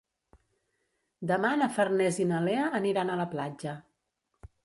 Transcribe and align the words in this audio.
Demà 1.31 1.51
na 1.59 1.67
Farners 1.75 2.17
i 2.25 2.27
na 2.33 2.41
Lea 2.47 2.65
aniran 2.81 3.11
a 3.17 3.21
la 3.23 3.29
platja. 3.37 3.77